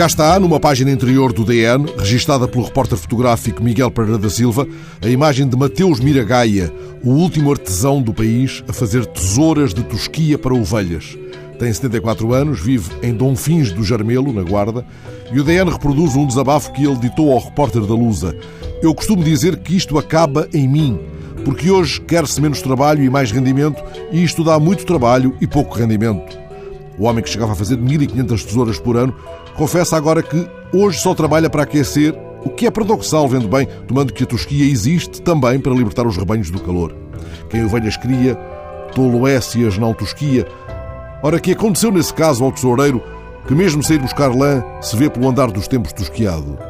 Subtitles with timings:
[0.00, 4.66] Cá está, numa página interior do DN, registada pelo repórter fotográfico Miguel Pereira da Silva,
[4.98, 6.72] a imagem de Mateus Miragaia,
[7.04, 11.18] o último artesão do país a fazer tesouras de tosquia para ovelhas.
[11.58, 14.86] Tem 74 anos, vive em Dom Fins do Jarmelo, na Guarda,
[15.30, 18.34] e o DN reproduz um desabafo que ele ditou ao repórter da Lusa.
[18.82, 20.98] Eu costumo dizer que isto acaba em mim,
[21.44, 25.76] porque hoje quer-se menos trabalho e mais rendimento, e isto dá muito trabalho e pouco
[25.76, 26.39] rendimento.
[27.00, 29.14] O homem que chegava a fazer 1.500 tesouras por ano
[29.56, 32.14] confessa agora que hoje só trabalha para aquecer,
[32.44, 36.18] o que é paradoxal, vendo bem, tomando que a tosquia existe também para libertar os
[36.18, 36.94] rebanhos do calor.
[37.48, 38.34] Quem ovelhas cria,
[38.94, 40.46] tolo é as não tosquia.
[41.22, 43.02] Ora, que aconteceu nesse caso ao tesoureiro,
[43.48, 46.69] que mesmo sem ir buscar lã, se vê pelo andar dos tempos tosquiado?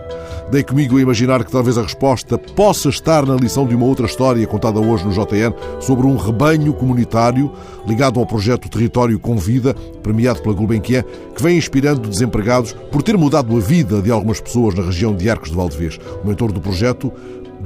[0.50, 4.06] Dei comigo a imaginar que talvez a resposta possa estar na lição de uma outra
[4.06, 7.52] história contada hoje no JN sobre um rebanho comunitário
[7.86, 11.04] ligado ao projeto Território com Vida, premiado pela Gulbenkian,
[11.36, 15.30] que vem inspirando desempregados por ter mudado a vida de algumas pessoas na região de
[15.30, 16.00] Arcos de Valdevez.
[16.24, 17.12] O mentor do projeto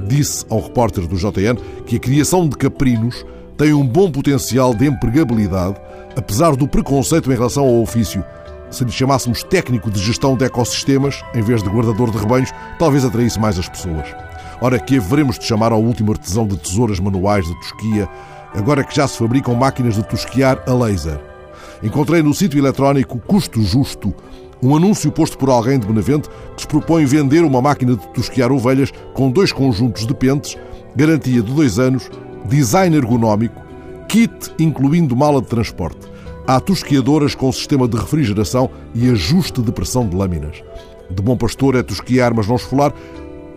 [0.07, 1.57] disse ao repórter do JN
[1.87, 3.25] que a criação de caprinos
[3.57, 5.75] tem um bom potencial de empregabilidade,
[6.15, 8.23] apesar do preconceito em relação ao ofício
[8.69, 13.05] se lhe chamássemos técnico de gestão de ecossistemas, em vez de guardador de rebanhos, talvez
[13.05, 14.07] atraísse mais as pessoas.
[14.61, 18.09] Ora, que haveremos de chamar ao último artesão de tesouras manuais de tosquia,
[18.53, 21.19] agora que já se fabricam máquinas de tosquiar a laser.
[21.83, 24.13] Encontrei no sítio eletrónico Custo Justo
[24.61, 28.51] um anúncio posto por alguém de Benavente que se propõe vender uma máquina de tosquiar
[28.51, 30.57] ovelhas com dois conjuntos de pentes,
[30.95, 32.09] garantia de dois anos,
[32.45, 33.61] design ergonómico,
[34.07, 36.14] kit incluindo mala de transporte.
[36.47, 40.61] Há tosquiadoras com sistema de refrigeração e ajuste de pressão de lâminas.
[41.09, 42.93] De bom pastor é tosquiar, mas não esfolar.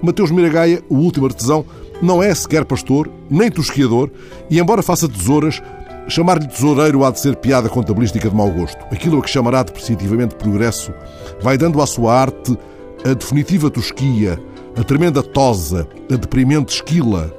[0.01, 1.67] Mateus Miragaia, o último artesão,
[2.01, 4.11] não é sequer pastor, nem tosquiador,
[4.49, 5.61] e embora faça tesouras,
[6.09, 8.79] chamar-lhe tesoureiro há de ser piada contabilística de mau gosto.
[8.91, 10.93] Aquilo a que chamará depreciativamente progresso
[11.43, 12.57] vai dando à sua arte
[13.05, 14.41] a definitiva tosquia,
[14.77, 17.33] a tremenda tosa, a deprimente esquila,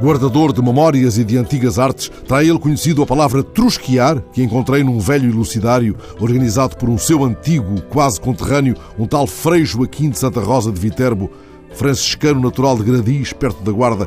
[0.00, 4.82] Guardador de memórias e de antigas artes, terá ele conhecido a palavra trusquear, que encontrei
[4.82, 10.18] num velho ilucidário organizado por um seu antigo, quase conterrâneo, um tal Frei Joaquim de
[10.18, 11.30] Santa Rosa de Viterbo,
[11.74, 14.06] franciscano natural de Gradis, perto da Guarda,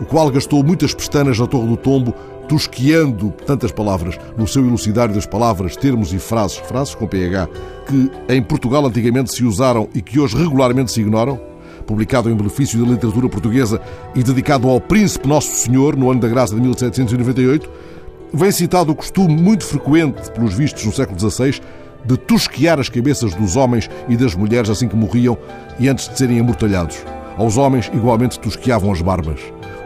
[0.00, 2.14] o qual gastou muitas pestanas na Torre do Tombo,
[2.48, 7.48] tosqueando tantas palavras no seu elucidário das palavras, termos e frases, frases com PH,
[7.86, 11.40] que em Portugal antigamente se usaram e que hoje regularmente se ignoram,
[11.84, 13.80] publicado em benefício da literatura portuguesa
[14.14, 17.70] e dedicado ao Príncipe Nosso Senhor no ano da graça de 1798,
[18.32, 21.60] vem citado o costume muito frequente, pelos vistos no século XVI,
[22.04, 25.38] de tosquear as cabeças dos homens e das mulheres assim que morriam
[25.78, 26.98] e antes de serem amortalhados.
[27.36, 29.40] Aos homens, igualmente, tosqueavam as barbas.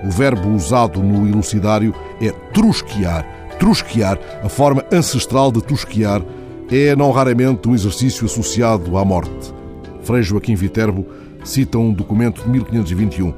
[0.04, 3.26] O verbo usado no ilucidário é trusquear.
[3.58, 6.22] Trusquear, a forma ancestral de tosquear,
[6.70, 9.54] é não raramente um exercício associado à morte.
[10.03, 11.06] Frei Joaquim Viterbo
[11.48, 13.34] cita um documento de 1521.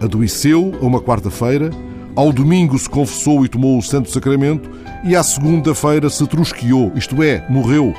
[0.00, 1.70] Adoeceu a uma quarta-feira,
[2.14, 4.70] ao domingo se confessou e tomou o Santo Sacramento,
[5.04, 7.94] e à segunda-feira se trusqueou, isto é, morreu.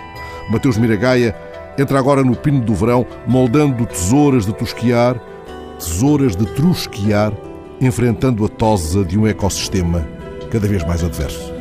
[0.49, 1.35] Mateus Miragaia
[1.77, 5.19] entra agora no pino do verão, moldando tesouras de tosquear,
[5.79, 7.33] tesouras de trusquear,
[7.81, 10.07] enfrentando a tosa de um ecossistema
[10.51, 11.54] cada vez mais adverso.